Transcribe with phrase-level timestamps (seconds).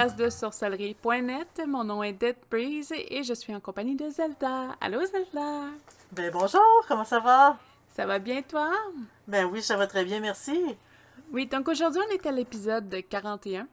[0.00, 1.62] podcast de sorcellerie.net.
[1.68, 4.74] Mon nom est Dead Breeze et je suis en compagnie de Zelda.
[4.80, 5.72] Allô Zelda?
[6.12, 7.58] Ben bonjour, comment ça va?
[7.94, 8.72] Ça va bien toi?
[9.28, 10.58] Ben oui, ça va très bien, merci.
[11.32, 13.68] Oui, donc aujourd'hui on est à l'épisode 41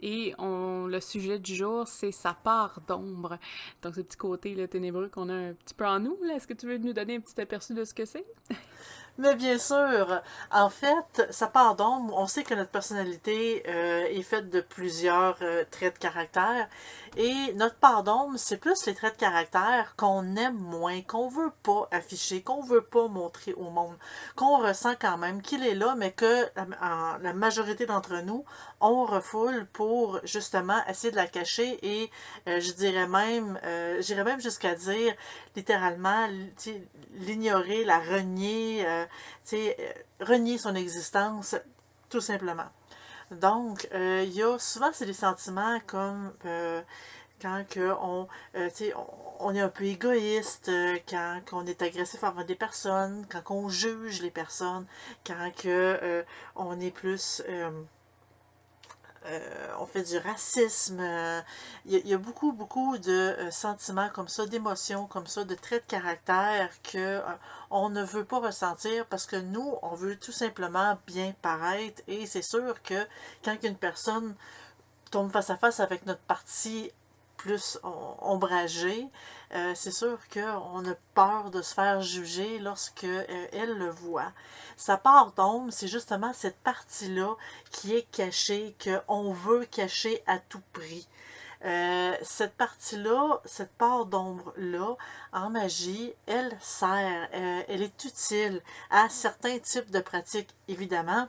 [0.00, 3.38] et on, le sujet du jour c'est sa part d'ombre.
[3.82, 6.16] Donc ce petit côté là, ténébreux qu'on a un petit peu en nous.
[6.32, 8.26] Est-ce que tu veux nous donner un petit aperçu de ce que c'est?
[9.18, 14.22] Mais bien sûr, en fait, sa part d'ombre, on sait que notre personnalité euh, est
[14.22, 16.66] faite de plusieurs euh, traits de caractère.
[17.16, 21.52] Et notre part d'ombre, c'est plus les traits de caractère qu'on aime moins, qu'on veut
[21.62, 23.96] pas afficher, qu'on veut pas montrer au monde,
[24.34, 28.46] qu'on ressent quand même qu'il est là, mais que la, la majorité d'entre nous,
[28.80, 32.10] on refoule pour justement essayer de la cacher et
[32.48, 33.60] euh, je dirais même,
[34.00, 35.14] j'irais même jusqu'à dire
[35.54, 36.28] littéralement
[37.14, 39.04] l'ignorer, la renier, euh,
[39.52, 39.72] euh,
[40.20, 41.56] renier son existence,
[42.08, 42.70] tout simplement.
[43.40, 46.32] Donc, euh, il y a souvent, c'est des sentiments comme
[47.40, 48.28] quand que on,
[49.40, 50.70] on, est un peu égoïste,
[51.08, 54.86] quand on est agressif envers des personnes, quand on juge les personnes,
[55.26, 57.42] quand que, on est plus
[59.26, 61.00] euh, on fait du racisme.
[61.86, 65.84] Il y, a beaucoup, beaucoup de euh, sentiments comme ça, d'émotions comme ça, de traits
[65.86, 67.20] de caractère que euh,
[67.70, 72.02] on ne veut pas ressentir parce que nous, on veut tout simplement bien paraître.
[72.08, 73.06] Et c'est sûr que
[73.44, 74.34] quand une personne
[75.10, 76.90] tombe face à face avec notre partie
[77.36, 77.78] plus
[78.20, 79.08] ombragée,
[79.54, 84.32] euh, c'est sûr qu'on a peur de se faire juger lorsque euh, elle le voit.
[84.78, 87.36] Sa part d'ombre, c'est justement cette partie-là
[87.70, 91.06] qui est cachée, qu'on veut cacher à tout prix.
[91.64, 94.96] Euh, cette partie-là, cette part d'ombre-là,
[95.34, 101.28] en magie, elle sert, elle est utile à certains types de pratiques, évidemment.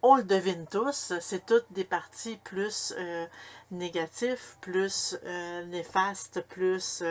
[0.00, 2.94] On le devine tous, c'est toutes des parties plus
[3.70, 5.16] négatives, plus
[5.66, 7.02] néfastes, plus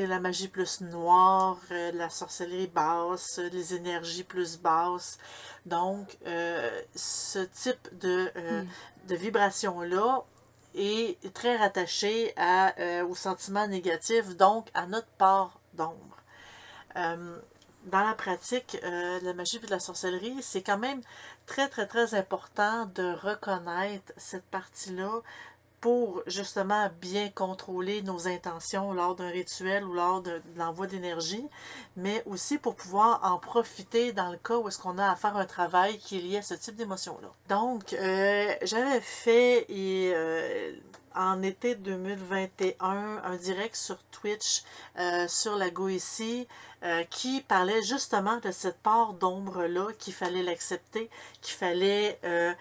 [0.00, 5.18] la magie plus noire, euh, la sorcellerie basse, les énergies plus basses.
[5.66, 8.66] Donc, euh, ce type de, hmm.
[9.08, 10.24] de vibration-là
[10.74, 16.16] est très rattaché à, au sentiment négatif, donc à notre part d'ombre.
[16.96, 21.00] dans la pratique de la magie et de la sorcellerie, c'est quand même
[21.46, 25.22] très, très, très important de reconnaître cette partie-là
[25.84, 31.46] pour justement bien contrôler nos intentions lors d'un rituel ou lors de, l'envoi d'énergie,
[31.94, 35.36] mais aussi pour pouvoir en profiter dans le cas où est-ce qu'on a à faire
[35.36, 37.28] un travail qui est lié à ce type d'émotion-là.
[37.50, 40.72] Donc, euh, j'avais fait euh,
[41.14, 44.62] en été 2021 un direct sur Twitch
[44.98, 46.46] euh, sur la Goétie
[46.84, 51.08] euh, qui parlait justement de cette part d'ombre-là, qu'il fallait l'accepter,
[51.40, 52.52] qu'il fallait euh,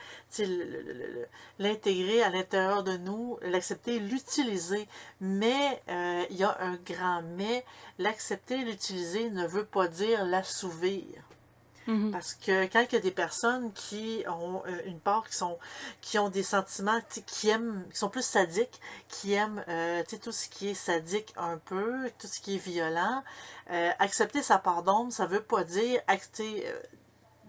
[1.59, 4.87] l'intégrer à l'intérieur de nous, l'accepter, l'utiliser.
[5.19, 7.65] Mais euh, il y a un grand mais,
[7.99, 11.03] l'accepter, l'utiliser ne veut pas dire l'assouvir.
[11.87, 12.11] Mm-hmm.
[12.11, 15.57] Parce que quand il y a des personnes qui ont euh, une part, qui, sont,
[16.01, 18.79] qui ont des sentiments, qui aiment, qui sont plus sadiques,
[19.09, 23.23] qui aiment euh, tout ce qui est sadique un peu, tout ce qui est violent,
[23.71, 26.65] euh, accepter sa part d'ombre, ça veut pas dire accepter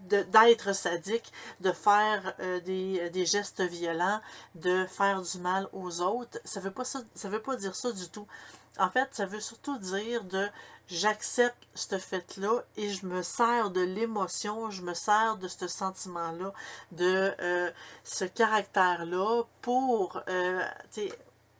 [0.07, 1.31] d'être sadique,
[1.61, 4.21] de faire des, des, gestes violents,
[4.53, 6.39] de faire du mal aux autres.
[6.43, 8.27] Ça veut pas ça, ça veut pas dire ça du tout.
[8.77, 10.47] En fait, ça veut surtout dire de
[10.87, 16.53] j'accepte ce fait-là et je me sers de l'émotion, je me sers de ce sentiment-là,
[16.91, 17.71] de euh,
[18.03, 20.63] ce caractère-là pour euh,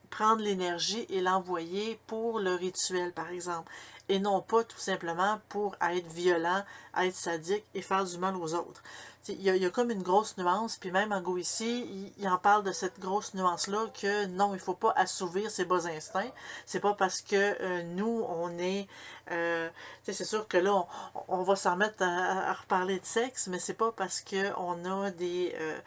[0.09, 3.71] prendre l'énergie et l'envoyer pour le rituel, par exemple.
[4.07, 6.63] Et non pas tout simplement pour être violent,
[6.97, 8.83] être sadique et faire du mal aux autres.
[9.27, 12.63] Il y, a, comme une grosse nuance, puis même en go ici, il, en parle
[12.63, 16.31] de cette grosse nuance-là que non, il ne faut pas assouvir ses bas instincts.
[16.67, 18.87] C'est pas parce que euh, nous, on est.
[19.31, 19.67] Euh,
[20.03, 20.85] c'est sûr que là,
[21.27, 25.55] on, va s'en mettre à, reparler de sexe, mais c'est pas parce qu'on a des,
[25.59, 25.79] euh,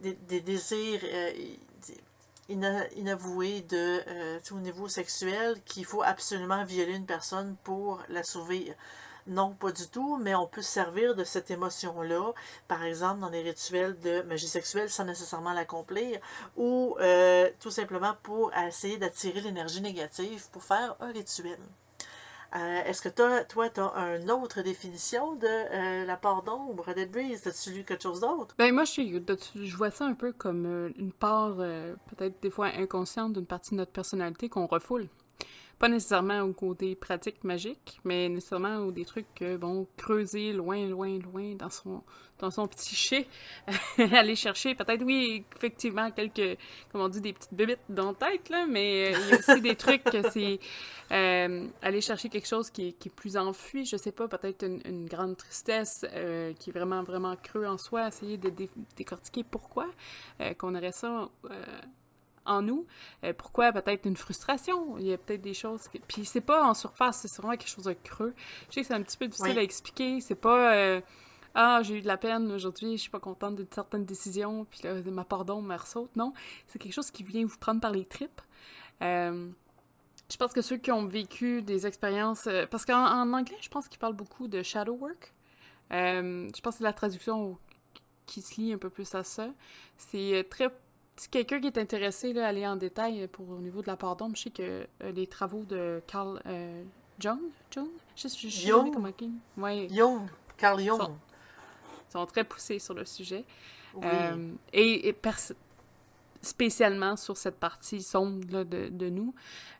[0.00, 1.00] des, des, désirs.
[2.48, 4.02] inavoués de,
[4.50, 8.74] au niveau sexuel qu'il faut absolument violer une personne pour l'assouvir.
[9.26, 12.32] Non, pas du tout, mais on peut se servir de cette émotion-là,
[12.68, 16.20] par exemple dans les rituels de magie sexuelle sans nécessairement l'accomplir,
[16.56, 21.58] ou euh, tout simplement pour essayer d'attirer l'énergie négative pour faire un rituel.
[22.54, 27.04] Euh, est-ce que toi, tu as une autre définition de euh, la part d'ombre de
[27.06, 27.46] Breeze?
[27.46, 28.54] As-tu lu quelque chose d'autre?
[28.58, 29.02] Ben moi, je,
[29.54, 33.76] je vois ça un peu comme une part, peut-être des fois inconsciente d'une partie de
[33.76, 35.08] notre personnalité qu'on refoule.
[35.78, 40.86] Pas nécessairement au côté pratique magique, mais nécessairement au des trucs que, bon, creuser loin,
[40.88, 42.02] loin, loin dans son,
[42.38, 43.26] dans son psyché,
[43.98, 46.58] aller chercher peut-être, oui, effectivement, quelques,
[46.90, 49.60] comment on dit, des petites bébites dans la tête, là, mais il y a aussi
[49.60, 50.60] des trucs que c'est
[51.12, 55.36] euh, aller chercher quelque chose qui est, plus enfui, je sais pas, peut-être une, grande
[55.36, 59.86] tristesse euh, qui est vraiment, vraiment creux en soi, essayer de dé décortiquer pourquoi
[60.40, 61.28] euh, qu'on aurait ça
[62.46, 62.86] en nous.
[63.24, 63.72] Euh, pourquoi?
[63.72, 64.98] Peut-être une frustration?
[64.98, 65.88] Il y a peut-être des choses...
[65.88, 65.98] Qui...
[66.00, 68.34] Puis c'est pas en surface, c'est vraiment quelque chose de creux.
[68.68, 70.20] Je sais que c'est un petit peu difficile à expliquer.
[70.20, 70.74] C'est pas...
[70.74, 71.00] euh,
[71.54, 74.80] ah, j'ai eu de la peine aujourd'hui, je suis pas contente d'une certaine décision, puis
[74.82, 76.14] là, ma pardon me ressaute.
[76.16, 76.32] Non,
[76.66, 78.40] c'est quelque chose qui vient vous prendre par les tripes.
[79.02, 79.48] Euh,
[80.30, 82.48] je pense que ceux qui ont vécu des expériences...
[82.70, 85.32] parce qu'en en anglais, je pense qu'ils parlent beaucoup de shadow work.
[85.90, 87.58] Je pense que c'est la traduction
[88.26, 89.48] qui se lie un peu plus à ça.
[89.96, 90.74] C'est très
[91.16, 93.96] si quelqu'un qui est intéressé là, à aller en détail pour au niveau de la
[93.96, 96.82] part d'ombre, je sais que euh, les travaux de Carl euh,
[97.18, 97.38] Jung,
[97.70, 99.30] Jung, je sais comment il-
[99.62, 100.22] ouais, Jung,
[100.56, 100.98] Carl Jung.
[101.00, 101.16] Son-
[102.10, 103.44] sont très poussés sur le sujet.
[103.94, 104.02] Oui.
[104.04, 105.14] Euh, et
[106.42, 109.34] spécialement sur cette partie sombre là, de, de nous.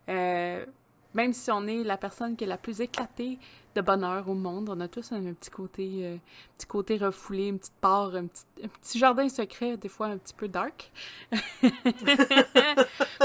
[0.09, 0.65] Euh,
[1.13, 3.39] même si on est la personne qui est la plus éclatée
[3.75, 6.17] de bonheur au monde, on a tous un, petit côté euh,
[6.56, 10.49] petit côté refoulé, une petite part, un petit, jardin secret, des fois un petit peu
[10.49, 10.93] dark.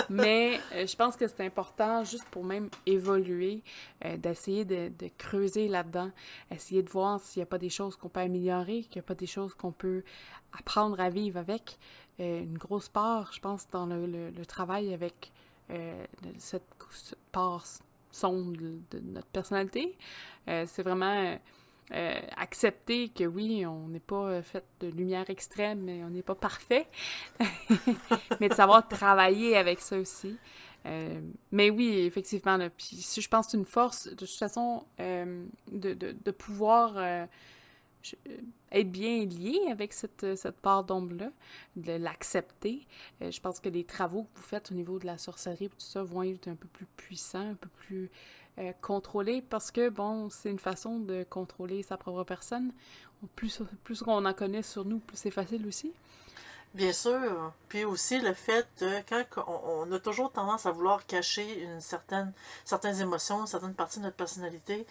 [0.10, 3.62] Mais euh, je pense que c'est important, juste pour même évoluer,
[4.06, 6.12] euh, d'essayer de, creuser là-dedans,
[6.52, 9.08] essayer de voir s'il n'y a pas des choses qu'on peut améliorer, qu'il n'y a
[9.08, 10.04] pas des choses qu'on peut
[10.58, 11.78] apprendre à vivre avec.
[12.18, 15.32] Une grosse part, je pense, dans le, travail avec
[16.38, 17.66] cette, cette part
[18.12, 19.98] sombre de, notre personnalité,
[20.48, 21.36] euh, c'est vraiment euh,
[21.94, 26.36] euh, accepter que oui, on n'est pas fait de lumière extrême, mais on n'est pas
[26.36, 26.88] parfait,
[28.40, 30.38] mais de savoir travailler avec ça aussi.
[31.52, 35.94] Mais oui, effectivement, là, puis je pense que c'est une force, de toute façon, de,
[35.94, 37.28] de, pouvoir
[38.28, 38.38] euh,
[38.72, 41.32] être bien lié avec cette, euh, cette part d'ombre-là,
[41.76, 42.88] de l'accepter.
[43.22, 45.70] Euh, je pense que les travaux que vous faites au niveau de la sorcellerie et
[45.70, 48.10] tout ça vont être un peu plus puissants, un peu plus
[48.82, 52.74] contrôlés, parce que, bon, c'est une façon de contrôler sa propre personne.
[53.38, 55.94] Plus, plus on en connaît sur nous, plus c'est facile aussi.
[56.74, 57.54] Bien sûr.
[57.70, 61.80] Puis aussi le fait de quand on, on a toujours tendance à vouloir cacher une
[61.80, 62.34] certaine
[62.66, 64.86] certaines émotions, certaines parties de notre personnalité.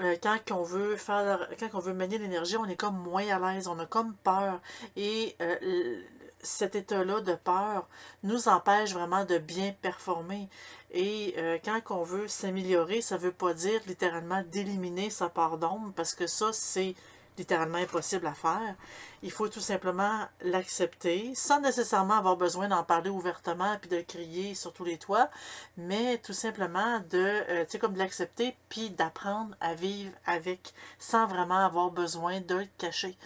[0.00, 3.38] Euh, quand on veut faire quand on veut manier l'énergie, on est comme moins à
[3.54, 4.60] l'aise, on a comme peur.
[4.96, 6.02] Et euh,
[6.42, 7.88] cet état-là de peur
[8.22, 10.48] nous empêche vraiment de bien performer.
[10.90, 15.92] Et euh, quand on veut s'améliorer, ça veut pas dire littéralement d'éliminer sa part d'ombre,
[15.96, 16.94] parce que ça, c'est
[17.38, 18.74] littéralement impossible à faire.
[19.22, 24.54] Il faut tout simplement l'accepter, sans nécessairement avoir besoin d'en parler ouvertement puis de crier
[24.54, 25.30] sur tous les toits,
[25.76, 30.74] mais tout simplement de, euh, tu sais, comme de l'accepter puis d'apprendre à vivre avec,
[30.98, 33.16] sans vraiment avoir besoin de le cacher.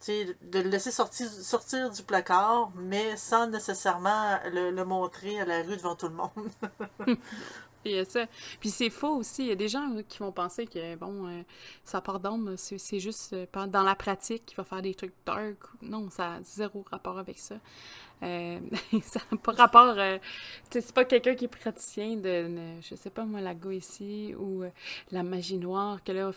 [0.00, 5.40] Tu sais, de le laisser sortir, sortir du placard, mais sans nécessairement le, le montrer
[5.40, 6.50] à la rue devant tout le monde.
[7.90, 8.26] Il y a ça.
[8.60, 9.42] Puis c'est faux aussi.
[9.42, 11.42] Il y a des gens qui vont penser que, bon, euh,
[11.84, 15.56] sa part d'ombre, c'est juste euh, dans la pratique qu'il va faire des trucs dark.
[15.82, 17.56] Non, ça a zéro rapport avec ça.
[18.22, 18.60] Euh,
[19.02, 19.96] ça pas rapport.
[20.70, 24.62] c'est pas quelqu'un qui est praticien de, de- je sais pas moi, la ici ou
[25.10, 26.30] la magie noire, que là,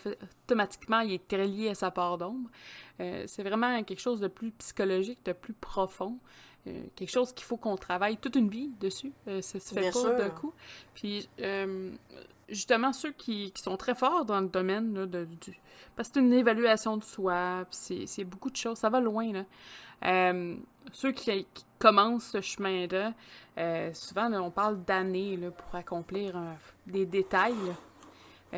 [0.44, 2.50] automatiquement, il est très lié à sa part d'ombre.
[2.98, 6.18] C'est vraiment quelque chose de plus psychologique, de plus profond.
[6.66, 9.12] Euh, quelque chose qu'il faut qu'on travaille toute une vie dessus.
[9.28, 10.52] Euh, ça se fait Bien pas d'un coup.
[10.94, 11.90] Puis, euh,
[12.48, 15.58] justement, ceux qui, qui sont très forts dans le domaine là, de, du...
[15.96, 18.76] Parce que c'est une évaluation de soi, puis c'est- beaucoup de choses.
[18.78, 19.44] Ça va loin, là.
[20.04, 20.56] Euh,
[20.92, 23.14] ceux qui, qui commencent ce chemin-là,
[23.58, 26.38] euh, souvent, là, on parle d'années pour accomplir
[26.86, 27.54] des détails.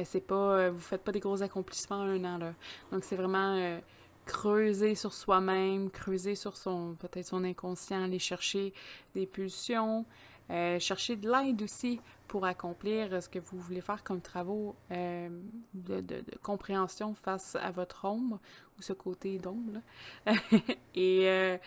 [0.05, 0.71] c'est pas...
[0.71, 2.53] vous faites pas des gros accomplissements en un an, là.
[2.91, 3.79] Donc, c'est vraiment...
[4.27, 8.73] euh, creuser sur soi-même, creuser sur son peut-être son inconscient, aller chercher
[9.15, 10.05] des pulsions,
[10.51, 15.29] euh, chercher de l'aide aussi pour accomplir ce que vous voulez faire comme travaux euh,
[15.75, 18.41] de, compréhension face à votre ombre
[18.79, 19.81] ou ce côté d'ombre.
[20.95, 21.59] Et euh,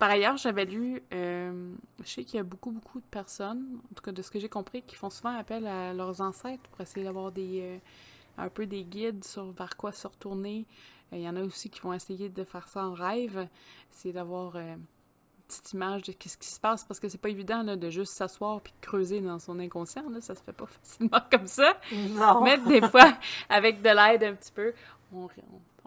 [0.00, 3.94] par ailleurs, j'avais lu, euh, je sais qu'il y a beaucoup, beaucoup de personnes, en
[3.94, 6.80] tout cas de ce que j'ai compris, qui font souvent appel à leurs ancêtres pour
[6.80, 7.78] essayer d'avoir des, euh,
[8.38, 10.64] un peu des guides sur vers quoi se retourner.
[11.12, 13.48] Euh, Il y en a aussi qui vont essayer de faire ça en rêve,
[13.90, 14.84] c'est d'avoir euh, une
[15.48, 18.12] petite image de ce qui se passe, parce que c'est pas évident là, de juste
[18.12, 21.78] s'asseoir puis creuser dans son inconscient, là, ça se fait pas facilement comme ça.
[21.92, 22.42] Non.
[22.42, 23.12] Mais des fois,
[23.48, 24.72] avec de l'aide un petit peu,
[25.12, 25.28] on, on-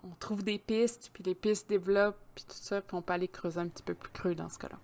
[0.05, 3.29] on trouve des pistes, puis les pistes développent, puis tout ça, puis on peut aller
[3.29, 4.77] creuser un petit peu plus creux dans ce cas-là.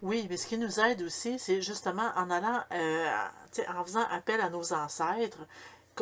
[0.00, 3.08] Oui, mais ce qui nous aide aussi, c'est justement en allant, euh,
[3.76, 5.40] en faisant appel à nos ancêtres,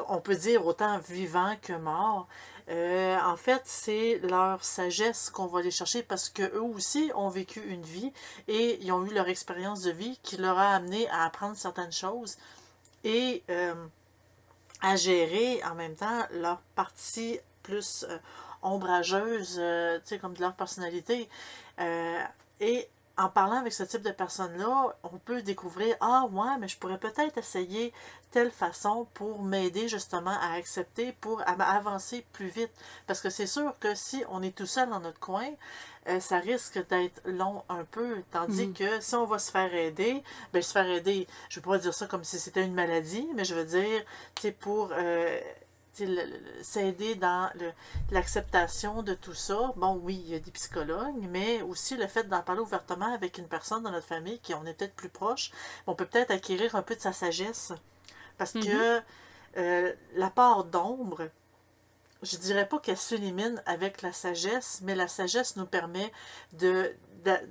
[0.09, 2.29] on peut dire autant vivants que morts.
[2.69, 7.61] Euh, en fait, c'est leur sagesse qu'on va aller chercher parce qu'eux aussi ont vécu
[7.61, 8.13] une vie
[8.49, 11.93] et ils ont eu leur expérience de vie qui leur a amené à apprendre certaines
[11.93, 12.39] choses
[13.05, 13.75] et euh,
[14.81, 18.07] à gérer en même temps leur partie plus
[18.63, 21.29] ombrageuse, tu sais, comme de leur personnalité.
[22.61, 26.79] et en parlant avec ce type de personnes-là, on peut découvrir Ah, ouais, mais je
[26.79, 27.93] pourrais peut-être essayer
[28.33, 32.73] telle façon pour m'aider justement à accepter, pour avancer plus vite.
[33.07, 35.49] Parce que c'est sûr que si on est tout seul dans notre coin,
[36.09, 38.23] euh, ça risque d'être long un peu.
[38.33, 38.75] Tandis mm.
[38.75, 40.23] que si on va se faire aider,
[40.53, 43.29] ben se faire aider, je ne veux pas dire ça comme si c'était une maladie,
[43.35, 44.03] mais je veux dire,
[44.41, 44.91] c'est pour.
[44.93, 45.41] Euh,
[46.63, 47.51] s'aider dans
[48.11, 49.73] l'acceptation de tout ça.
[49.77, 53.37] Bon, oui, il y a des psychologues, mais aussi le fait d'en parler ouvertement avec
[53.37, 55.51] une personne dans notre famille qui on est peut-être plus proche,
[55.87, 57.73] on peut peut-être acquérir un peu de sa sagesse.
[58.39, 59.03] Parce que mm-hmm.
[59.59, 61.29] euh, la part d'ombre,
[62.23, 66.13] je dirais pas qu'elle s'élimine avec la sagesse, mais la sagesse nous permet
[66.53, 66.95] de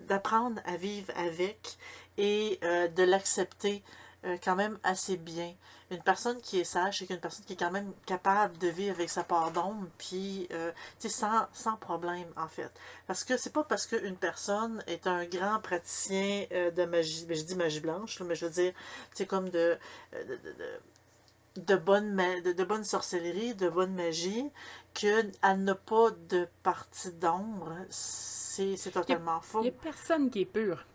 [0.08, 1.78] d'apprendre à vivre avec
[2.18, 3.84] et euh, de l'accepter
[4.26, 5.54] euh, quand même assez bien.
[5.92, 8.96] Une personne qui est sage, c'est une personne qui est quand même capable de vivre
[8.96, 12.72] avec sa part d'ombre, puis euh, sans, sans problème, en fait.
[13.08, 17.44] Parce que c'est pas parce qu'une personne est un grand praticien euh, de magie, je
[17.44, 18.74] dis magie blanche, mais je veux dire,
[19.14, 19.78] c'est comme de,
[20.14, 24.50] de, de, de bonne, de, de, bonne sorcellerie, de bonne magie,
[24.94, 29.60] qu'elle n'a pas de partie d'ombre, c'est totalement faux.
[29.60, 30.86] Il n'y a personne qui est pur.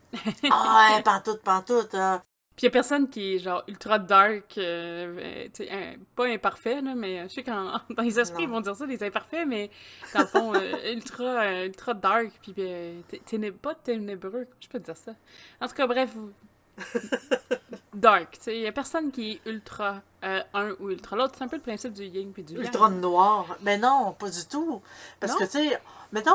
[0.48, 1.94] ah ouais, pantoute, pantoute.
[1.94, 2.22] Hein.
[2.56, 6.94] Puis il y a personne qui est genre ultra dark, euh, euh pas imparfait, là,
[6.94, 9.70] mais je sais qu'en dans les esprits, ils vont dire ça, les imparfaits, mais
[10.14, 12.54] dans le fond, euh, ultra, euh, ultra dark, puis
[13.60, 15.12] pas ténébreux, je peux te dire ça?
[15.60, 16.16] En tout cas, bref,
[17.94, 21.44] dark, tu sais, il y a personne qui est ultra un ou ultra l'autre, c'est
[21.44, 22.64] un peu le principe du yin puis du yang.
[22.64, 24.80] Ultra noir, mais non, pas du tout,
[25.20, 25.78] parce que tu sais,
[26.10, 26.30] mettons...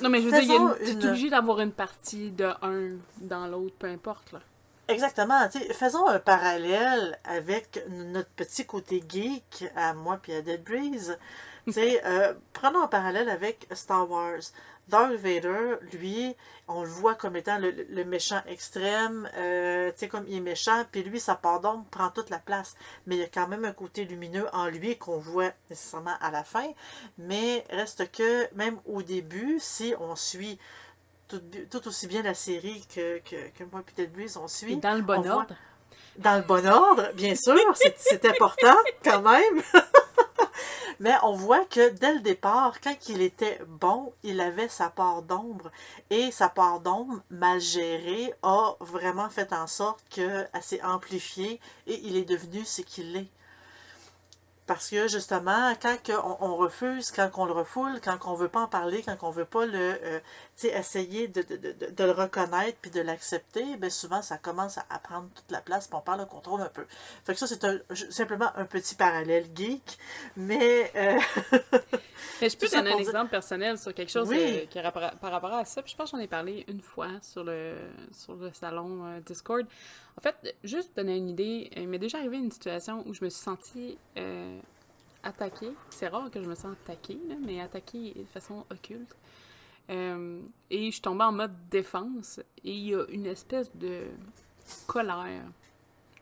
[0.00, 3.86] Non, mais je veux dire, es obligé d'avoir une partie de un dans l'autre, peu
[3.86, 4.40] importe, là.
[4.88, 5.46] Exactement.
[5.72, 11.18] Faisons un parallèle avec notre petit côté geek à moi puis à Dead Breeze.
[11.76, 14.40] euh, prenons un parallèle avec Star Wars.
[14.88, 16.34] Darth Vader, lui,
[16.66, 20.86] on le voit comme étant le, méchant extrême, euh, tu sais, comme il est méchant,
[20.90, 22.74] puis lui, sa part d'ombre prend toute la place.
[23.06, 26.30] Mais il y a quand même un côté lumineux en lui qu'on voit nécessairement à
[26.30, 26.66] la fin.
[27.18, 30.58] Mais reste que, même au début, si on suit
[31.28, 34.76] tout, aussi bien la série que, que, moi et peut-être Breeze, on suit.
[34.76, 35.54] dans le bon ordre.
[36.16, 37.58] dans le bon ordre, bien sûr,
[37.96, 39.62] c'est important quand même.
[41.00, 45.22] Mais on voit que dès le départ, quand il était bon, il avait sa part
[45.22, 45.70] d'ombre.
[46.10, 52.00] Et sa part d'ombre, mal gérée, a vraiment fait en sorte qu'elle s'est amplifiée et
[52.02, 53.28] il est devenu ce qu'il est.
[54.66, 55.96] Parce que justement, quand
[56.40, 59.30] on, refuse, quand on le refoule, quand on ne veut pas en parler, quand on
[59.30, 60.20] ne veut pas le, euh,
[60.66, 61.44] essayer de,
[61.98, 65.96] le reconnaître puis de l'accepter, ben souvent ça commence à, prendre toute la place puis
[65.96, 66.84] on parle le contrôle un peu.
[67.24, 69.98] Fait que ça, c'est simplement un petit parallèle geek,
[70.36, 70.90] mais...
[70.96, 71.18] Euh,
[72.40, 75.64] mais je peux donner un exemple personnel sur quelque chose euh, qui par, rapport à
[75.64, 75.82] ça.
[75.82, 77.74] Puis je pense que j'en ai parlé une fois sur le,
[78.12, 79.66] sur le salon Discord.
[80.18, 83.30] En fait, juste donner une idée, il m'est déjà arrivé une situation où je me
[83.30, 84.58] suis sentie euh,
[85.22, 85.70] attaquée.
[85.90, 89.14] C'est rare que je me sente attaquée, mais attaquée de façon occulte.
[89.90, 94.04] Euh, et je suis tombée en mode défense et il y a une espèce de
[94.86, 95.44] colère.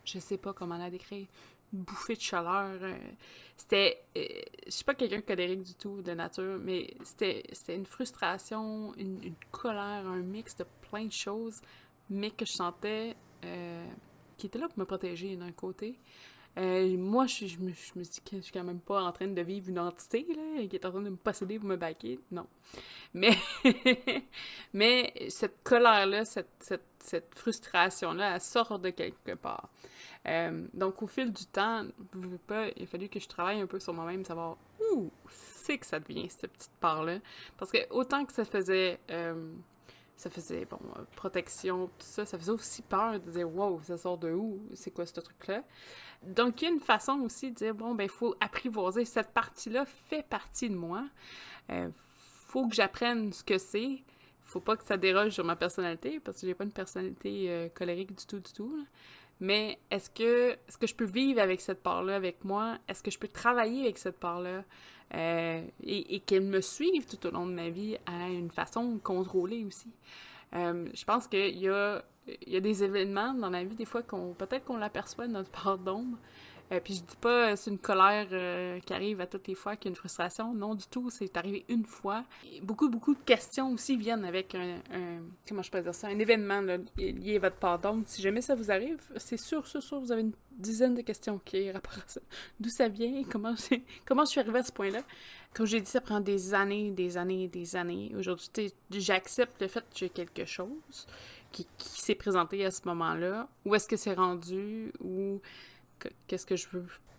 [0.05, 1.27] Je sais pas comment la décrire.
[1.73, 2.79] Une bouffée de chaleur.
[2.81, 2.97] Euh,
[3.57, 4.05] c'était.
[4.15, 9.35] je suis pas quelqu'un colérique du tout de nature, mais c'était une frustration, une, une,
[9.51, 11.61] colère, un mix de plein de choses,
[12.09, 13.87] mais que je sentais euh,
[14.37, 15.99] qui était là pour me protéger d'un côté.
[16.59, 19.69] Euh, moi, je, me, dis que je suis quand même pas en train de vivre
[19.69, 22.19] une entité là, qui est en train de me posséder pour me baquer.
[22.31, 22.47] Non.
[23.13, 23.37] Mais,
[24.73, 29.69] mais cette colère-là, cette, cette, cette frustration-là, elle sort de quelque part.
[30.27, 31.85] Euh, donc, au fil du temps,
[32.47, 34.57] pas, il a fallu que je travaille un peu sur moi-même, savoir
[34.93, 37.19] où c'est que ça devient, cette petite part-là.
[37.59, 38.99] Parce que autant que ça faisait
[40.17, 43.99] ça faisait, bon, euh, protection, tout ça, ça faisait aussi peur de dire, wow, ça
[43.99, 44.67] sort de où?
[44.75, 45.63] C'est quoi ce truc-là?
[46.23, 49.05] Donc, il y a une façon aussi de dire, bon, ben, il faut apprivoiser.
[49.05, 51.05] Cette partie-là fait partie de moi.
[51.71, 54.03] Euh, faut que j'apprenne ce que c'est.
[54.43, 57.69] Faut pas que ça déroge sur ma personnalité, parce que j'ai pas une personnalité euh,
[57.69, 58.87] colérique du tout, du tout.
[59.41, 62.79] Mais est-ce que, que je peux vivre avec cette part-là avec moi?
[62.89, 64.65] Est-ce que je peux travailler avec cette part-là?
[65.15, 69.65] Euh, et, qu'elle me suive tout au long de ma vie à une façon contrôlée
[69.65, 69.93] aussi?
[70.55, 72.03] Euh, je pense qu'il y a
[72.47, 75.79] y a des événements dans la vie, des fois, qu'on peut-être qu'on l'aperçoit, notre part
[75.79, 76.19] d'ombre,
[76.73, 79.77] euh, puis je dis pas c'est une colère euh, qui arrive à toutes les fois,
[79.77, 80.53] qu'il y a une frustration.
[80.55, 82.25] Non, du tout, c'est arrivé une fois.
[82.63, 84.79] beaucoup, beaucoup de questions aussi viennent avec un,
[85.49, 86.63] comment je peux dire ça, un événement
[86.97, 88.03] lié à votre pardon.
[88.07, 91.41] Si jamais ça vous arrive, c'est sûr, sûr, sûr, vous avez une dizaine de questions
[91.45, 92.21] qui rapport à ça.
[92.59, 93.55] D'où ça vient, comment,
[94.05, 95.03] comment je suis arrivée à ce point-là?
[95.55, 98.13] Comme j'ai dit, ça prend des années, des années, des années.
[98.17, 101.07] Aujourd'hui, j'accepte le fait que j'ai quelque chose
[101.53, 103.49] qui, qui s'est présenté à ce moment-là.
[103.65, 105.41] Où est-ce que c'est rendu, ou
[106.27, 106.67] qu'est-ce que je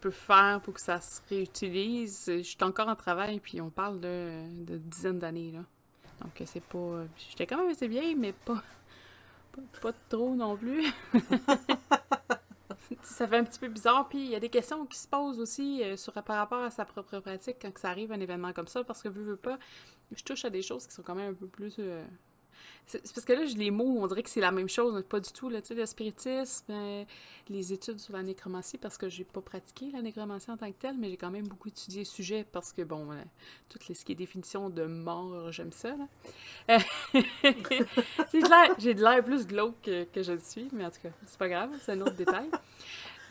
[0.01, 2.23] peux faire pour que ça se réutilise.
[2.27, 5.63] Je suis encore en travail, puis on parle de, de dizaines d'années, là.
[6.21, 7.05] Donc, c'est pas...
[7.29, 8.63] J'étais quand même assez vieille, mais pas,
[9.81, 10.83] pas, trop non plus.
[13.03, 14.07] ça fait un petit peu bizarre.
[14.09, 16.71] Puis, il y a des questions qui se posent aussi euh, sur, par rapport à
[16.71, 19.59] sa propre pratique quand ça arrive un événement comme ça, parce que, veux, veux pas,
[20.11, 21.75] je touche à des choses qui sont quand même un peu plus...
[21.79, 22.03] Euh,
[22.85, 25.19] c'est parce que là, les mots, on dirait que c'est la même chose, mais pas
[25.19, 25.49] du tout.
[25.49, 27.03] Là, le spiritisme, euh,
[27.49, 30.77] les études sur la nécromancie, parce que j'ai pas pratiqué la nécromancie en tant que
[30.77, 33.21] telle, mais j'ai quand même beaucoup étudié le sujet parce que, bon, euh,
[33.89, 35.95] les, ce qui est définition de mort, j'aime ça.
[35.97, 36.07] Là.
[38.79, 41.37] j'ai de l'air plus glauque que, que, je le suis, mais en tout cas, c'est
[41.37, 42.49] pas grave, c'est un autre détail.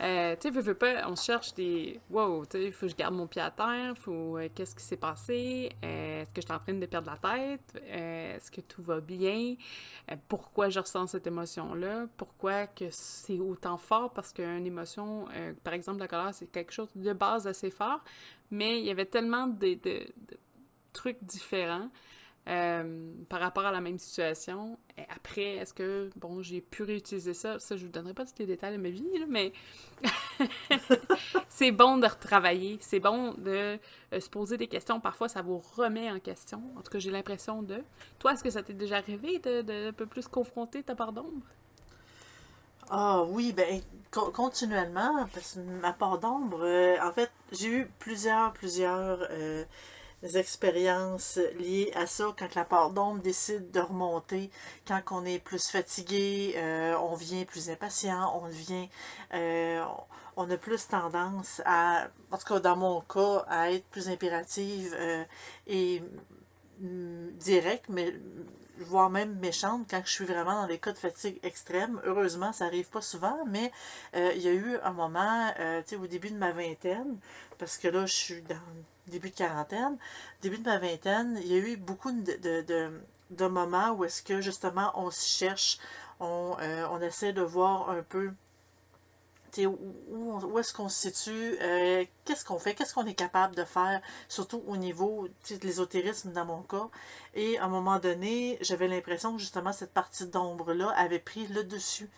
[0.01, 1.99] Euh, tu sais, veux, pas, on cherche des.
[2.09, 4.37] Wow, tu sais, il faut que je garde mon pied à terre, faut.
[4.37, 5.71] Euh, qu'est-ce qui s'est passé?
[5.83, 7.81] Euh, est-ce que je suis en train de perdre la tête?
[7.87, 9.55] est-ce que tout va bien?
[10.27, 12.07] pourquoi je ressens cette émotion-là?
[12.15, 14.13] Pourquoi que c'est autant fort?
[14.13, 15.25] Parce qu'une émotion,
[15.63, 18.01] par exemple, la colère, c'est quelque chose de base assez fort,
[18.51, 20.05] mais il y avait tellement de, de
[20.93, 21.89] trucs différents
[22.47, 24.79] euh, par rapport à la même situation.
[24.97, 27.59] Et après, est-ce que, bon, j'ai pu réutiliser ça?
[27.59, 29.51] Ça, je vous donnerai pas tous les détails de ma vie, mais
[31.49, 32.77] c'est bon de retravailler.
[32.79, 33.77] C'est bon de
[34.13, 35.01] euh, se poser des questions.
[35.01, 36.61] Parfois, ça vous remet en question.
[36.77, 37.83] En tout cas, j'ai l'impression de...
[38.19, 41.11] Toi, est-ce que ça t'est déjà arrivé de, de, un peu plus confronter ta part
[41.11, 41.45] d'ombre?
[42.89, 48.53] Ah oui, ben continuellement, parce que ma part d'ombre, euh, en fait, j'ai eu plusieurs,
[48.53, 49.27] plusieurs
[50.23, 54.49] expériences liées à ça, quand la part d'ombre décide de remonter,
[54.87, 58.89] quand on est plus fatigué, euh, on devient plus impatient, on devient,
[59.33, 59.83] euh,
[60.35, 64.95] on a plus tendance à, en tout cas dans mon cas, à être plus impérative
[64.97, 65.23] euh,
[65.67, 66.01] et
[66.81, 68.13] mm, direct, mais
[68.79, 71.99] voire même méchante quand je suis vraiment dans des cas de fatigue extrême.
[72.05, 73.71] Heureusement, ça arrive pas souvent, mais
[74.13, 77.17] il y a eu un moment, tu sais, au début de ma vingtaine,
[77.57, 78.55] parce que là, je suis dans
[79.07, 79.97] début de quarantaine,
[80.41, 82.91] début de ma vingtaine, il y a eu beaucoup de,
[83.29, 85.79] de, moments où est-ce que justement on se cherche,
[86.19, 88.31] on, euh, on essaie de voir un peu
[89.59, 93.63] où, où est-ce qu'on se situe, euh, qu'est-ce qu'on fait, qu'est-ce qu'on est capable de
[93.63, 96.89] faire, surtout au niveau de l'ésotérisme dans mon cas.
[97.33, 101.63] Et à un moment donné, j'avais l'impression que justement cette partie d'ombre-là avait pris le
[101.63, 102.09] dessus.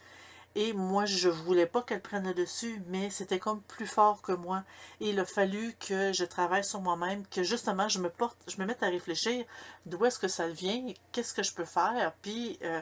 [0.55, 4.31] Et moi, je voulais pas qu'elle prenne le dessus, mais c'était comme plus fort que
[4.31, 4.63] moi.
[4.99, 8.59] Et il a fallu que je travaille sur moi-même, que justement, je me porte, je
[8.59, 9.45] me mette à réfléchir
[9.85, 12.81] d'où est-ce que ça vient, qu'est-ce que je peux faire, puis, euh,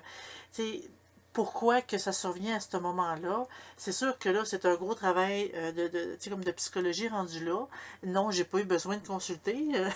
[0.53, 0.91] tu sais,
[1.37, 3.45] pourquoi que ça survient à ce moment-là.
[3.77, 7.67] C'est sûr que là, c'est un gros travail euh, de, de, psychologie rendu là.
[8.03, 9.67] Non, j'ai pas eu besoin de consulter.
[9.75, 9.89] Euh,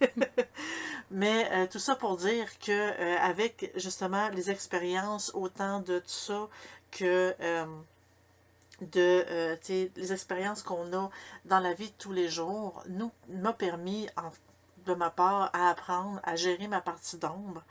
[1.10, 6.48] mais euh, tout ça pour dire que avec justement les expériences, autant de tout ça
[6.92, 7.34] que
[8.94, 11.10] les expériences qu'on a
[11.44, 14.08] dans la vie de tous les jours nous m'a permis
[14.88, 17.62] de ma part à apprendre à gérer ma partie d'ombre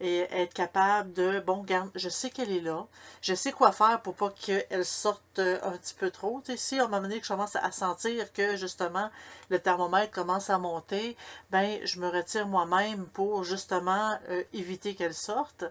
[0.00, 2.86] et être capable de bon garde je sais qu'elle est là
[3.22, 6.78] je sais quoi faire pour pas qu'elle sorte euh, un petit peu trop tu si
[6.78, 9.10] à un moment que je commence à sentir que justement
[9.48, 11.16] le thermomètre commence à monter
[11.50, 14.18] ben je me retire moi-même pour justement
[14.52, 15.64] éviter qu'elle sorte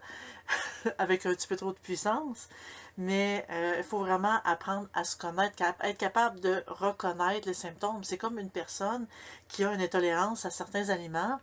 [0.97, 2.49] avec un petit peu trop de puissance
[2.97, 8.03] mais euh, il faut vraiment apprendre à se connaître, être capable de reconnaître les symptômes.
[8.03, 9.07] C'est comme une personne
[9.47, 11.39] qui a une intolérance à certains aliments.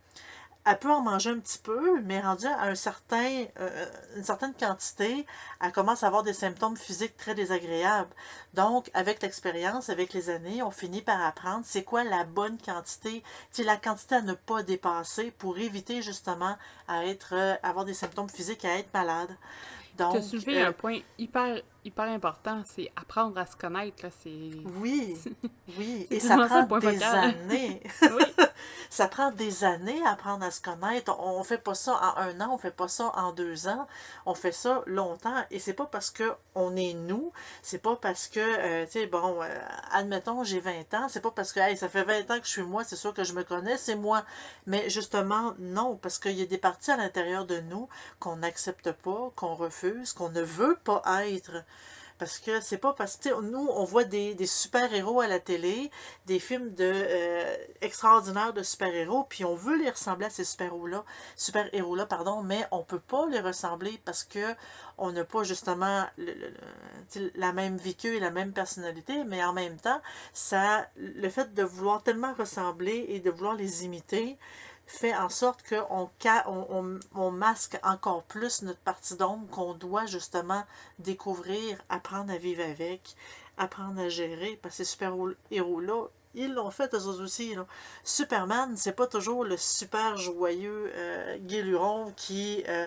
[0.64, 3.86] Elle peut en manger un petit peu, mais rendue à un certain, euh,
[4.16, 5.26] une certaine quantité,
[5.60, 8.14] elle commence à avoir des symptômes physiques très désagréables.
[8.54, 13.24] Donc, avec l'expérience, avec les années, on finit par apprendre c'est quoi la bonne quantité,
[13.50, 17.94] c'est la quantité à ne pas dépasser pour éviter justement à être, euh, avoir des
[17.94, 19.36] symptômes physiques, à être malade.
[19.96, 24.04] Tu as soulevé un point hyper hyper important, c'est apprendre à se connaître.
[24.04, 24.50] Là, c'est...
[24.76, 25.18] Oui,
[25.78, 27.82] oui, et ça prend des années.
[28.02, 28.24] oui.
[28.90, 31.18] ça prend des années à apprendre à se connaître.
[31.20, 33.86] On ne fait pas ça en un an, on fait pas ça en deux ans,
[34.26, 35.44] on fait ça longtemps.
[35.50, 39.06] Et c'est pas parce que on est nous, c'est pas parce que, euh, tu sais,
[39.06, 39.58] bon, euh,
[39.92, 42.50] admettons, j'ai 20 ans, c'est pas parce que, hey, ça fait 20 ans que je
[42.50, 44.24] suis moi, c'est sûr que je me connais, c'est moi.
[44.66, 47.88] Mais justement, non, parce qu'il y a des parties à l'intérieur de nous
[48.20, 51.64] qu'on n'accepte pas, qu'on refuse, qu'on ne veut pas être.
[52.22, 55.90] Parce que c'est pas parce que nous, on voit des, super-héros à la télé,
[56.26, 62.06] des films de euh, extraordinaires de super-héros, puis on veut les ressembler à ces super-héros-là,
[62.06, 64.54] pardon, mais on peut pas les ressembler parce que
[64.98, 66.06] on n'a pas justement
[67.34, 70.00] la même vécu et la même personnalité, mais en même temps,
[70.32, 74.38] ça le fait de vouloir tellement ressembler et de vouloir les imiter,
[74.92, 76.10] fait en sorte qu'on
[76.46, 80.64] on, on, masque encore plus notre partie d'ombre qu'on doit justement
[80.98, 83.16] découvrir, apprendre à vivre avec,
[83.56, 87.54] apprendre à gérer, parce que ces super-héros-là, ils l'ont fait eux aussi.
[87.54, 87.66] Là.
[88.04, 91.38] Superman, c'est pas toujours le super joyeux euh,
[92.16, 92.86] qui, euh,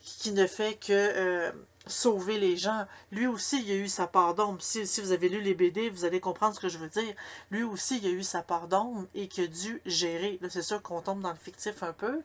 [0.00, 0.92] qui ne fait que...
[0.92, 1.52] Euh,
[1.86, 2.86] sauver les gens.
[3.12, 4.58] Lui aussi, il a eu sa part d'ombre.
[4.60, 7.14] Si, vous avez lu les BD, vous allez comprendre ce que je veux dire.
[7.50, 10.38] Lui aussi, il a eu sa part d'ombre et qui a dû gérer.
[10.40, 12.22] Là, c'est sûr qu'on tombe dans le fictif un peu,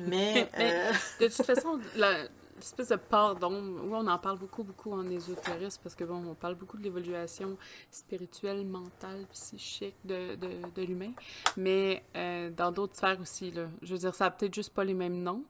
[0.00, 0.50] mais...
[0.64, 5.80] Euh, de toute façon, l'espèce de part d'ombre, on en parle beaucoup, beaucoup en ésotérisme,
[5.82, 7.56] parce que, bon, on parle beaucoup de l'évaluation
[7.90, 11.12] spirituelle, mentale, psychique de, de, de l'humain,
[11.56, 13.66] mais euh, dans d'autres sphères aussi, là.
[13.82, 15.44] Je veux dire, ça n'a peut-être juste pas les mêmes noms,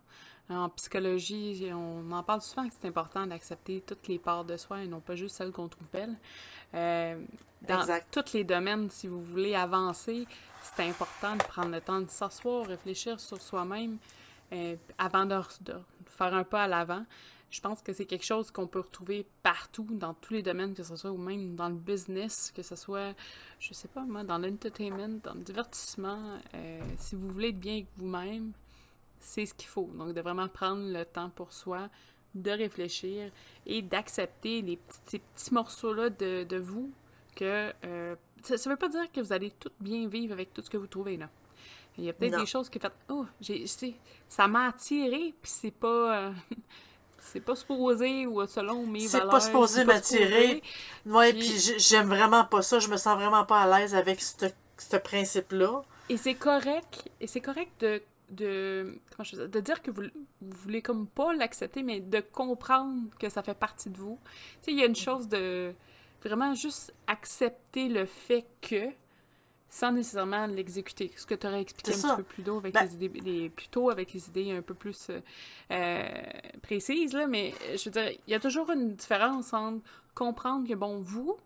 [0.51, 4.83] en psychologie, on en parle souvent que c'est important d'accepter toutes les parts de soi
[4.83, 6.17] et non pas juste celles qu'on trouve belles.
[6.75, 7.19] Euh,
[7.63, 10.27] dans tous les domaines, si vous voulez avancer,
[10.63, 13.97] c'est important de prendre le temps de s'asseoir, réfléchir sur soi-même
[14.53, 15.41] euh, avant de,
[16.07, 17.05] faire un pas à l'avant.
[17.51, 20.83] Je pense que c'est quelque chose qu'on peut retrouver partout, dans tous les domaines, que
[20.83, 23.15] ce soit ou même dans le business, que ce soit,
[23.61, 26.39] je sais pas moi, dans l'entertainment, dans le divertissement.
[26.55, 28.53] Euh, si vous voulez être bien avec vous-même,
[29.25, 29.91] c'est ce qu'il faut.
[29.95, 31.89] Donc, de vraiment prendre le temps pour soi,
[32.35, 33.31] de réfléchir
[33.67, 36.93] et d'accepter les petits, ces petits morceaux-là de, de, vous
[37.35, 40.63] que euh, ça ne veut pas dire que vous allez tout bien vivre avec tout
[40.63, 41.31] ce que vous trouvez là.
[41.97, 43.67] Il y a peut-être des choses que faites Oh, j'ai,
[44.29, 46.27] ça m'a attiré, puis c'est pas.
[46.27, 46.33] Euh,
[47.21, 49.27] c'est pas supposé ou selon mes valeurs.
[49.27, 50.61] C'est pas supposé m'attirer.
[51.07, 52.81] Moi, puis, puis j'aime vraiment pas ça.
[52.81, 55.83] Je me sens vraiment pas à l'aise avec ce principe-là.
[56.09, 57.09] Et c'est correct.
[57.21, 58.03] Et c'est correct de
[58.35, 63.11] de comment je de dire que vous, vous voulez comme pas l'accepter mais de comprendre
[63.19, 64.19] que ça fait partie de vous.
[64.63, 65.73] Tu sais il y a une chose de
[66.23, 68.91] vraiment juste accepter le fait que
[69.69, 71.11] sans nécessairement l'exécuter.
[71.17, 73.51] Ce que tu aurais expliqué un petit peu plus tôt avec ben les idées les,
[73.51, 75.11] plus tôt avec les idées un peu plus
[75.71, 76.09] euh,
[76.63, 79.83] précises là, mais je veux dire, il y a toujours une différence entre
[80.15, 81.37] comprendre que bon vous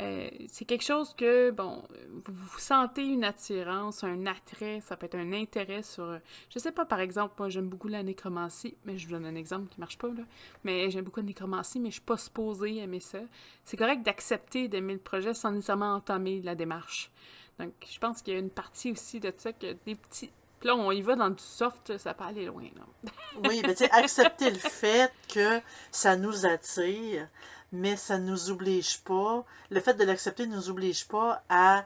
[0.00, 1.82] euh, c'est quelque chose que, bon,
[2.26, 6.18] vous, sentez une attirance, un attrait, ça peut être un intérêt sur...
[6.50, 9.34] Je sais pas, par exemple, moi j'aime beaucoup la nécromancie, mais je vous donne un
[9.34, 10.22] exemple qui marche pas, là.
[10.64, 13.20] Mais j'aime beaucoup la nécromancie, mais je suis pas supposée aimer ça.
[13.64, 17.10] C'est correct d'accepter d'aimer le projet sans nécessairement entamer la démarche.
[17.58, 20.30] Donc, je pense qu'il y a une partie aussi de ça que des petits...
[20.60, 23.10] Puis là, on y va dans du soft, ça peut aller loin, là.
[23.44, 27.28] oui, mais tu sais, accepter le fait que ça nous attire
[27.72, 31.84] mais ça ne nous oblige pas, le fait de l'accepter ne nous oblige pas à,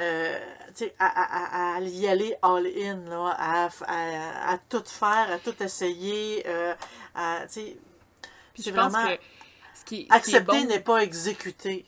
[0.00, 0.38] euh,
[0.98, 6.42] à, à, à, y aller all-in, à, à, tout faire, à tout essayer.
[6.46, 6.74] Euh,
[7.48, 7.76] c'est
[8.70, 9.06] vraiment...
[9.74, 11.86] ce qui, accepter n'est pas exécuter.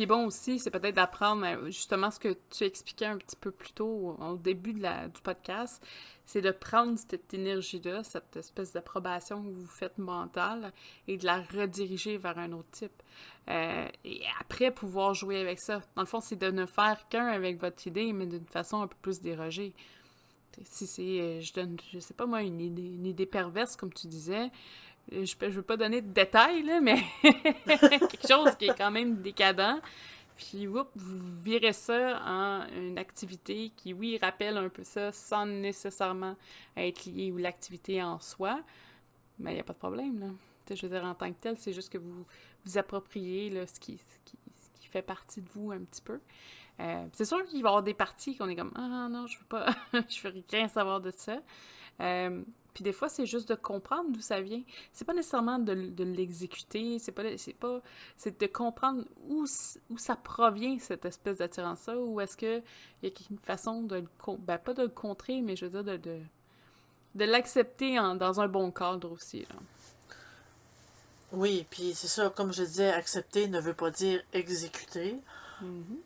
[0.00, 3.36] Qui est bon aussi, c'est peut-être d'apprendre euh, justement ce que tu expliquais un petit
[3.36, 5.86] peu plus tôt au, début du podcast,
[6.24, 10.72] c'est de prendre cette énergie-là, cette espèce d'approbation que vous faites mentale,
[11.06, 13.02] et de la rediriger vers un autre type.
[13.50, 15.82] Euh, et après, pouvoir jouer avec ça.
[15.94, 18.86] Dans le fond, c'est de ne faire qu'un avec votre idée, mais d'une façon un
[18.86, 19.74] peu plus dérogée.
[20.64, 23.92] Si c'est, euh, je donne, je sais pas moi, une idée, une idée perverse, comme
[23.92, 24.50] tu disais,
[25.10, 29.16] je ne veux pas donner de détails, là, mais quelque chose qui est quand même
[29.16, 29.80] décadent.
[30.36, 30.86] Puis, vous
[31.42, 36.34] virez ça en une activité qui, oui, rappelle un peu ça sans nécessairement
[36.76, 38.60] être lié ou l'activité en soi.
[39.38, 40.74] Mais il n'y a pas de problème, là.
[40.74, 42.24] je veux dire, en tant que tel, c'est juste que vous
[42.64, 43.98] vous appropriez là, ce, qui
[44.90, 46.20] fait partie de vous un petit peu.
[46.80, 49.38] Euh, c'est sûr qu'il va y avoir des parties qu'on est comme Ah non, je
[49.38, 49.66] veux pas,
[50.08, 51.38] je veux rien savoir de ça.
[52.00, 54.62] Euh, puis des fois, c'est juste de comprendre d'où ça vient.
[54.92, 55.72] C'est pas nécessairement de,
[56.04, 57.80] l'exécuter, c'est pas, c'est pas,
[58.16, 59.44] c'est de comprendre où,
[59.90, 62.62] où ça provient, cette espèce d'attirance-là, ou est-ce qu'il
[63.02, 65.96] y a une façon de le, ben, pas de contrer, mais je veux dire de,
[65.96, 66.20] de,
[67.16, 69.46] de l'accepter dans un bon cadre aussi.
[71.32, 75.16] Oui, puis c'est ça, comme je disais, accepter ne veut pas dire exécuter.
[75.60, 75.98] Mhm.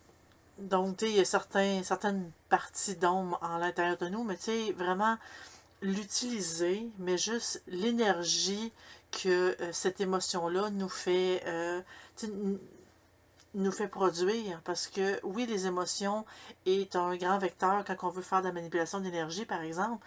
[0.58, 4.36] Donc, tu sais, il y a certains, certaines parties d'ombre en l'intérieur de nous, mais
[4.36, 5.16] tu sais, vraiment
[5.82, 8.72] l'utiliser, mais juste l'énergie
[9.10, 11.80] que euh, cette émotion-là nous fait, euh,
[13.54, 14.60] nous fait produire.
[14.64, 16.24] Parce que oui, les émotions
[16.66, 20.04] est un grand vecteur quand on veut faire de la manipulation d'énergie, par exemple.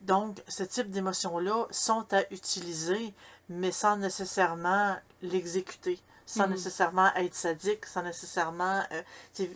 [0.00, 3.12] Donc, ce type d'émotions-là sont à utiliser,
[3.48, 6.52] mais sans nécessairement l'exécuter, sans Mhm.
[6.52, 9.02] nécessairement être sadique, sans nécessairement euh,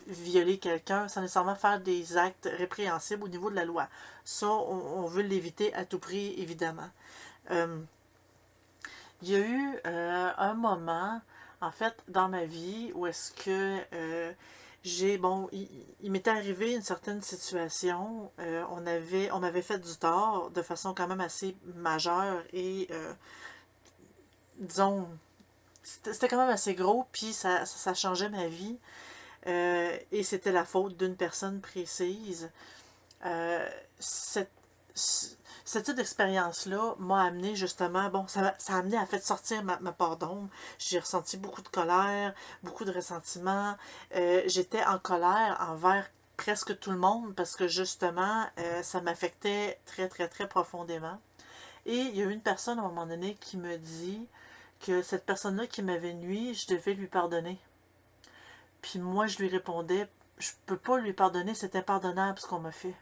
[0.07, 3.87] violer quelqu'un, sans nécessairement faire des actes répréhensibles au niveau de la loi.
[4.23, 6.89] Ça, on, on veut l'éviter à tout prix, évidemment.
[7.49, 7.79] Euh,
[9.23, 11.19] il y a eu euh, un moment,
[11.61, 14.33] en fait, dans ma vie où est-ce que
[14.83, 19.95] j'ai, bon, il, m'était arrivé une certaine situation, euh, on avait, on m'avait fait du
[19.95, 23.13] tort de façon quand même assez majeure et, euh,
[24.57, 25.07] disons,
[25.83, 28.77] c'était quand même assez gros, puis ça, ça, changeait ma vie.
[29.47, 32.51] Euh, et c'était la faute d'une personne précise.
[33.99, 34.51] Cette,
[35.71, 39.79] ce type d'expérience-là m'a amené justement, bon, ça, ça a amené à fait sortir ma,
[39.79, 40.49] ma part d'ombre.
[40.77, 43.77] J'ai ressenti beaucoup de colère, beaucoup de ressentiment.
[44.17, 49.79] Euh, J'étais en colère envers presque tout le monde parce que justement, euh, ça m'affectait
[49.85, 51.21] très, très, très profondément.
[51.85, 54.27] Et il y a eu une personne à un moment donné qui me dit
[54.81, 57.57] que cette personne-là qui m'avait nuit, je devais lui pardonner.
[58.81, 62.73] Puis moi, je lui répondais, je peux pas lui pardonner, c'est impardonnable ce qu'on m'a
[62.73, 62.95] fait.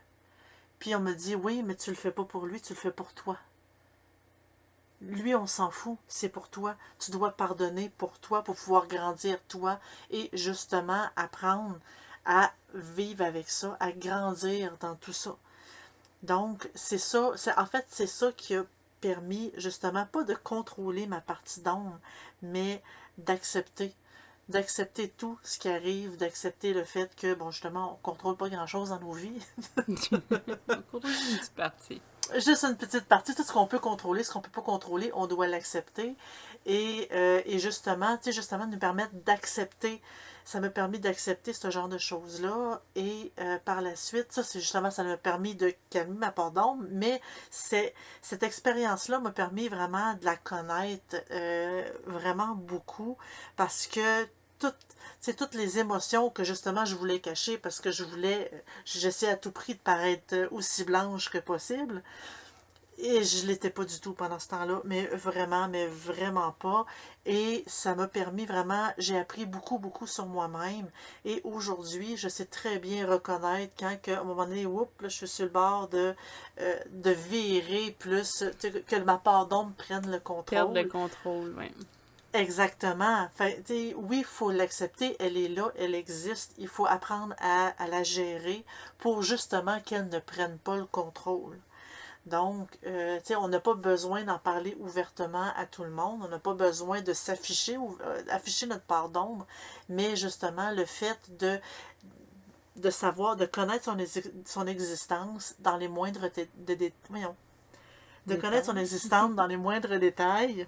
[0.79, 2.91] Puis on me dit, oui, mais tu le fais pas pour lui, tu le fais
[2.91, 3.37] pour toi.
[5.01, 6.75] Lui, on s'en fout, c'est pour toi.
[6.99, 9.79] Tu dois pardonner pour toi, pour pouvoir grandir toi
[10.11, 11.77] et justement apprendre
[12.25, 15.35] à vivre avec ça, à grandir dans tout ça.
[16.23, 18.65] Donc, c'est ça, en fait, c'est ça qui a
[18.99, 21.97] permis justement pas de contrôler ma partie d'ombre,
[22.41, 22.83] mais
[23.17, 23.93] d'accepter
[24.49, 28.89] d'accepter tout ce qui arrive, d'accepter le fait que, bon, justement, on contrôle pas grand-chose
[28.89, 29.39] dans nos vies.
[29.88, 32.01] On contrôle une petite partie.
[32.35, 35.25] Juste une petite partie, tout ce qu'on peut contrôler, ce qu'on peut pas contrôler, on
[35.25, 36.15] doit l'accepter.
[36.67, 39.99] Et, euh, et justement, tu sais, justement, nous permettre d'accepter,
[40.49, 42.81] ça m'a permis d'accepter ce genre de choses-là.
[42.95, 46.51] Et euh, par la suite, ça, c'est justement, ça m'a permis de calmer ma part
[46.51, 53.17] d'ombre, mais c'est, cette expérience-là m'a permis vraiment de la connaître euh, vraiment beaucoup
[53.55, 54.27] parce que
[54.60, 54.76] toutes,
[55.19, 58.52] c'est toutes les émotions que justement je voulais cacher parce que je voulais,
[58.86, 62.04] j'essayais à tout prix de paraître aussi blanche que possible.
[63.02, 66.86] Et je l'étais pas du tout pendant ce temps-là, mais vraiment, mais vraiment pas.
[67.26, 70.89] Et ça m'a permis vraiment, j'ai appris beaucoup, beaucoup sur moi-même.
[71.24, 75.08] Et aujourd'hui, je sais très bien reconnaître quand, que, à un moment donné, oups, là,
[75.08, 76.13] je suis sur le bord de,
[76.60, 80.45] euh, de virer plus, que ma part d'ombre prenne le contrôle.
[80.45, 81.72] Perdre le contrôle, oui.
[82.33, 83.27] Exactement.
[83.39, 86.53] Oui, il faut l'accepter, elle est là, elle existe.
[86.57, 88.63] Il faut apprendre à, à la gérer
[88.99, 91.57] pour justement qu'elle ne prenne pas le contrôle.
[92.25, 96.21] Donc, euh, on n'a pas besoin d'en parler ouvertement à tout le monde.
[96.23, 99.47] On n'a pas besoin de s'afficher, ou euh, afficher notre part d'ombre.
[99.89, 101.59] Mais justement, le fait de,
[102.75, 107.35] de savoir, de connaître son, exi- son existence dans les moindres de, voyons,
[108.35, 110.67] connaître son existence dans les moindres détails,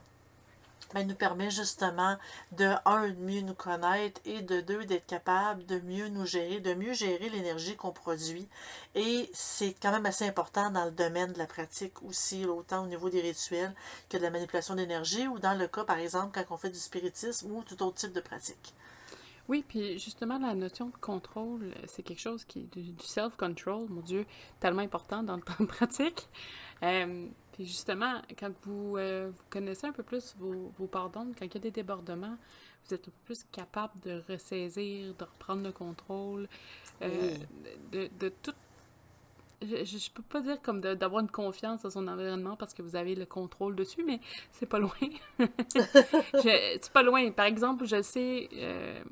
[0.94, 2.18] ben, nous permet justement
[2.52, 6.60] de, un, de mieux nous connaître et de deux, d'être capable de mieux nous gérer,
[6.60, 8.48] de mieux gérer l'énergie qu'on produit.
[8.96, 12.88] Et c'est quand même assez important dans le domaine de la pratique aussi, autant au
[12.88, 13.74] niveau des rituels
[14.10, 16.80] que de la manipulation d'énergie ou dans le cas, par exemple, quand on fait du
[16.80, 18.74] spiritisme ou tout autre type de pratique.
[19.48, 23.88] Oui, puis justement, la notion de contrôle, c'est quelque chose qui est du, du self-control,
[23.90, 24.26] mon Dieu,
[24.60, 26.30] tellement important dans le temps de pratique.
[26.84, 27.28] Euh,
[27.62, 31.54] puis justement, quand vous, euh, vous connaissez un peu plus vos, vos d'ombre, quand il
[31.54, 32.36] y a des débordements,
[32.88, 36.48] vous êtes un peu plus capable de ressaisir, de reprendre le contrôle,
[37.04, 37.36] euh,
[37.92, 38.54] de, de tout.
[39.62, 42.96] Je, je peux pas dire comme d'avoir une confiance dans son environnement parce que vous
[42.96, 44.20] avez le contrôle dessus, mais
[44.52, 44.90] c'est pas loin.
[46.42, 47.30] C'est pas loin.
[47.30, 49.04] Par exemple, je sais, euh,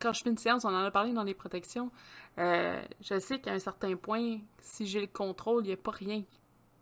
[0.00, 1.92] quand je fais une séance, on en a parlé dans les protections,
[2.38, 5.92] euh, je sais qu'à un certain point, si j'ai le contrôle, il n'y a pas
[5.92, 6.24] rien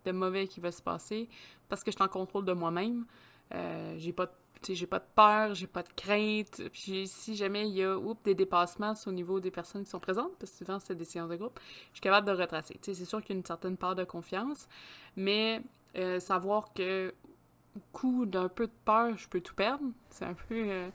[0.04, 1.28] de mauvais qui va se passer
[1.68, 3.04] parce que je suis en contrôle de moi-même.
[3.54, 4.32] Euh, j'ai pas de
[4.68, 6.62] j'ai pas de peur, j'ai pas de crainte.
[6.72, 9.98] Puis si jamais il y a oups, des dépassements au niveau des personnes qui sont
[9.98, 11.58] présentes, parce que souvent c'est des séances de groupe,
[11.90, 12.78] je suis capable de retracer.
[12.80, 14.68] C'est sûr qu'il y a une certaine part de confiance,
[15.16, 15.62] mais
[15.96, 17.12] euh, savoir que
[17.76, 20.54] au coup d'un peu de peur, je peux tout perdre, c'est un peu...
[20.54, 20.88] euh,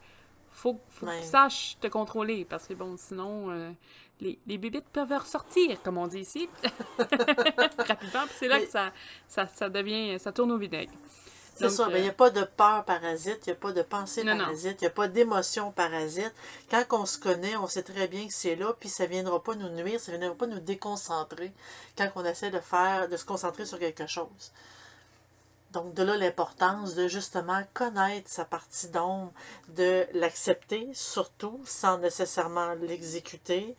[0.57, 1.19] faut faut Ouais.
[1.19, 3.71] que tu saches te contrôler, parce que bon, sinon, euh,
[4.19, 6.49] les, les bébites peuvent ressortir, comme on dit ici,
[6.97, 8.91] rapidement, puis c'est là Mais- que ça,
[9.27, 10.19] ça, ça devient...
[10.19, 10.91] ça tourne au vinaigre.
[11.59, 13.81] C'est ça, mais il n'y a pas de peur parasite, il n'y a pas de
[13.81, 16.31] pensée parasite, il n'y a pas d'émotion parasite.
[16.69, 19.41] Quand on se connaît, on sait très bien que c'est là, puis ça ne viendra
[19.41, 21.51] pas nous nuire, ça ne viendra pas nous déconcentrer
[21.97, 24.51] quand on essaie de faire, de se concentrer sur quelque chose.
[25.71, 29.33] Donc, de là l'importance de justement connaître sa partie d'ombre,
[29.75, 33.75] de l'accepter surtout, sans nécessairement l'exécuter.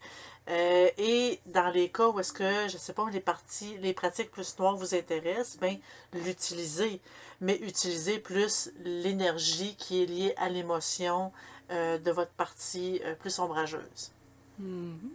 [0.48, 3.92] Euh, et dans les cas où est-ce que, je ne sais pas, les parties, les
[3.92, 5.79] pratiques plus noires vous intéressent, bien,
[6.12, 7.01] l'utiliser.
[7.40, 11.33] Mais utiliser plus l'énergie qui est liée à l'émotion
[11.70, 14.12] euh, de votre partie euh, plus ombrageuse.
[14.61, 15.11] Mm-hmm.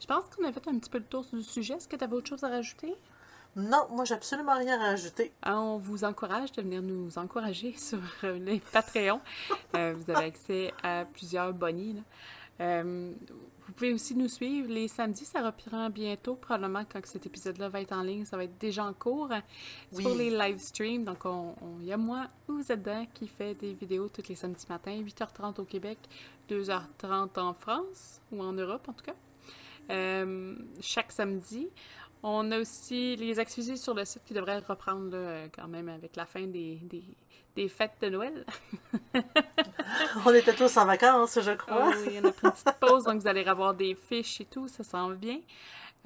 [0.00, 1.74] Je pense qu'on a fait un petit peu le tour du sujet.
[1.74, 2.94] Est-ce que tu avais autre chose à rajouter?
[3.56, 5.32] Non, moi, j'ai absolument rien à rajouter.
[5.40, 9.20] Ah, on vous encourage de venir nous encourager sur euh, les Patreons.
[9.74, 12.02] Euh, vous avez accès à plusieurs bonnies.
[12.60, 13.12] Euh,
[13.66, 17.80] vous pouvez aussi nous suivre les samedis, ça reprend bientôt, probablement quand cet épisode-là va
[17.80, 19.30] être en ligne, ça va être déjà en cours.
[19.90, 21.24] Pour les live streams, donc
[21.80, 25.60] il y a moi ou Zedda qui fait des vidéos tous les samedis matins, 8h30
[25.60, 25.98] au Québec,
[26.48, 30.24] 2h30 en France ou en Europe en tout cas.
[30.80, 31.68] chaque samedi.
[32.28, 35.16] On a aussi les activités sur le site qui devraient reprendre
[35.54, 36.80] quand même avec la fin des,
[37.54, 38.44] des, fêtes de Noël.
[40.26, 41.92] on était tous en vacances, je crois.
[41.92, 44.44] Ah oui, on a pris une petite pause, donc vous allez avoir des fiches et
[44.44, 45.38] tout, ça s'en vient.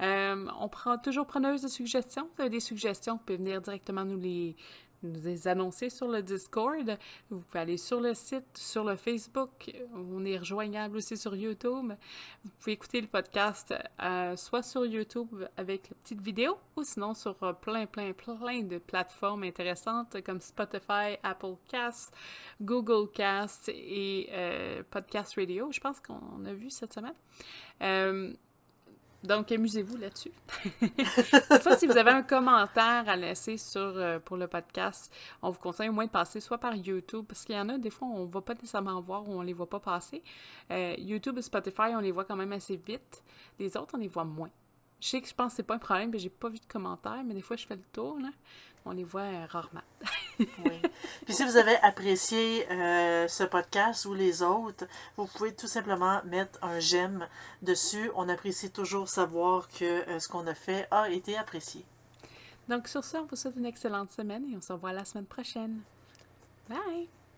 [0.03, 2.29] Euh, on prend toujours preneuse de suggestions.
[2.35, 4.55] Vous avez des suggestions, vous pouvez venir directement nous les,
[5.03, 6.97] nous les annoncer sur le Discord.
[7.29, 9.71] Vous pouvez aller sur le site, sur le Facebook.
[9.93, 11.93] On est rejoignable aussi sur YouTube.
[12.43, 17.13] Vous pouvez écouter le podcast euh, soit sur YouTube avec la petite vidéo ou sinon
[17.13, 22.13] sur euh, plein, plein, plein de plateformes intéressantes comme Spotify, Apple Cast,
[22.61, 25.71] Google Cast et euh, Podcast Radio.
[25.71, 28.35] Je pense qu'on a vu cette semaine.
[29.23, 30.31] Donc, amusez-vous là-dessus.
[31.49, 35.59] Toutefois, si vous avez un commentaire à laisser sur, euh, pour le podcast, on vous
[35.59, 38.07] conseille au moins de passer soit par YouTube, parce qu'il y en a, des fois,
[38.07, 40.23] on ne va pas nécessairement voir ou on ne les voit pas passer.
[40.71, 43.23] Euh, YouTube et Spotify, on les voit quand même assez vite.
[43.59, 44.49] Les autres, on les voit moins.
[45.01, 46.65] Je sais que je pense que c'est pas un problème, mais j'ai pas vu de
[46.65, 48.29] commentaires, mais des fois, je fais le tour, là
[48.85, 49.81] on les voit euh, rarement.
[50.39, 50.81] oui.
[51.25, 54.85] Puis si vous avez apprécié euh, ce podcast ou les autres,
[55.17, 57.27] vous pouvez tout simplement mettre un j'aime
[57.61, 58.11] dessus.
[58.15, 61.85] On apprécie toujours savoir que euh, ce qu'on a fait a été apprécié.
[62.69, 65.25] Donc sur ça, on vous souhaite une excellente semaine et on se revoit la semaine
[65.25, 65.81] prochaine.
[66.69, 67.20] Bye!